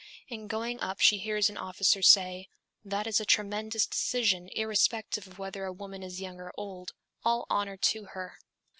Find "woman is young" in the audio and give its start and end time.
5.71-6.39